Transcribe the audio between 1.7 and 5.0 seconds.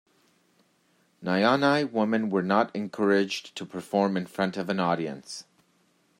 women were not encouraged to perform in front of an